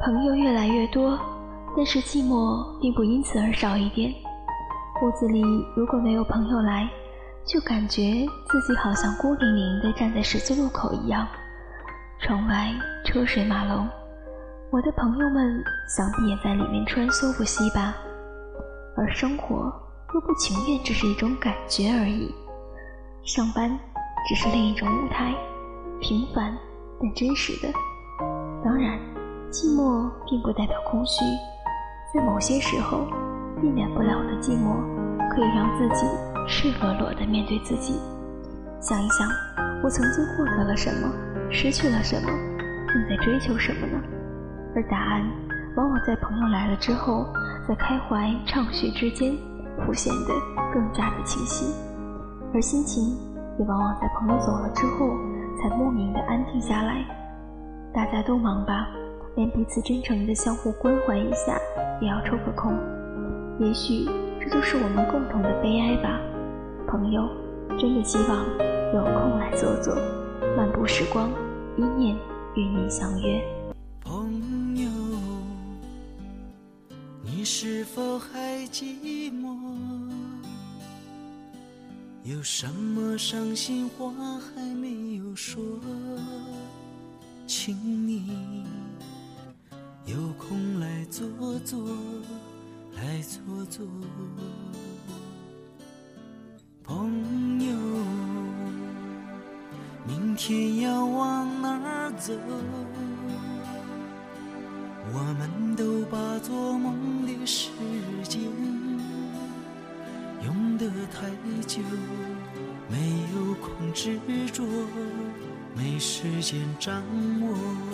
[0.00, 1.18] 朋友越来越多，
[1.76, 4.14] 但是寂寞并不因此而少一点。
[5.02, 5.42] 屋子里
[5.74, 6.88] 如果没有朋友来，
[7.44, 11.26] 就感觉自己好像孤零零地站在十字路口一样。
[12.20, 12.72] 窗外
[13.04, 13.88] 车水马龙，
[14.70, 17.94] 我的朋友们想必也在里面穿梭不息吧。
[18.96, 19.72] 而生活
[20.14, 22.32] 又不情愿只是一种感觉而已，
[23.24, 23.76] 上班
[24.28, 25.34] 只是另一种舞台，
[26.00, 26.56] 平凡
[27.00, 27.72] 但真实的。
[28.64, 28.98] 当然，
[29.50, 31.24] 寂寞并不代表空虚，
[32.14, 33.06] 在某些时候，
[33.60, 34.76] 避免不了的寂寞，
[35.30, 36.06] 可以让自己
[36.46, 37.94] 赤裸裸地面对自己，
[38.80, 39.26] 想一想，
[39.82, 41.10] 我曾经获得了什么，
[41.50, 42.28] 失去了什么，
[42.88, 43.98] 正在追求什么呢？
[44.74, 45.22] 而答案，
[45.76, 47.26] 往往在朋友来了之后。
[47.68, 49.36] 在开怀畅叙之间，
[49.84, 50.32] 浮现得
[50.72, 51.66] 更加的清晰，
[52.54, 53.14] 而心情
[53.58, 55.10] 也往往在朋友走了之后，
[55.60, 57.04] 才莫名的安定下来。
[57.92, 58.88] 大家都忙吧，
[59.38, 61.56] 连彼此真诚的相互关怀一下，
[62.02, 62.76] 也要抽个空。
[63.60, 64.04] 也许
[64.40, 66.20] 这就是我们共同的悲哀吧。
[66.88, 67.22] 朋友，
[67.78, 68.44] 真的希望
[68.92, 69.94] 有空来坐坐，
[70.56, 71.30] 漫步时光，
[71.76, 72.16] 一念
[72.56, 73.40] 与你相约。
[74.00, 74.90] 朋友，
[77.22, 79.56] 你是否还寂寞？
[82.24, 85.62] 有什么伤心话还没有说？
[87.46, 87.72] 请
[88.06, 88.57] 你
[91.18, 91.84] 做做，
[92.94, 93.84] 来做做。
[96.84, 97.74] 朋友，
[100.06, 102.32] 明天要往哪儿走？
[105.12, 107.70] 我们都把做梦的时
[108.22, 108.40] 间
[110.44, 111.28] 用得太
[111.66, 111.82] 久，
[112.88, 112.96] 没
[113.34, 114.20] 有空执
[114.52, 114.62] 着，
[115.74, 117.02] 没时间掌
[117.40, 117.87] 握。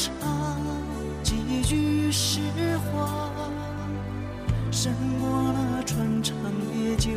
[0.00, 0.08] 红茶，
[1.22, 2.40] 几句诗
[2.92, 3.30] 话，
[4.70, 6.34] 胜过那穿肠
[6.72, 7.10] 烈酒。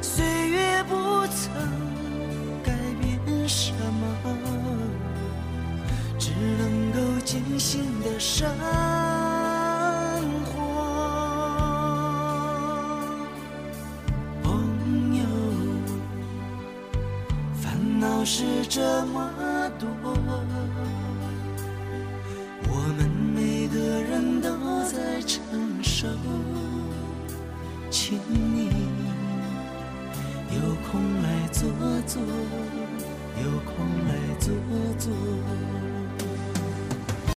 [0.00, 0.94] 岁月不
[1.28, 1.52] 曾
[2.62, 4.06] 改变什么？
[6.18, 8.48] 只能够尽心的生
[10.44, 10.52] 活。
[14.42, 15.22] 朋友，
[17.60, 19.30] 烦恼是这么
[19.78, 19.88] 多
[22.66, 24.48] 我们每个人都
[24.84, 25.40] 在承
[25.82, 26.08] 受
[27.88, 28.68] 请你
[30.50, 31.70] 有空来坐
[32.06, 32.20] 坐
[33.40, 34.52] 有空来坐
[34.98, 35.87] 坐。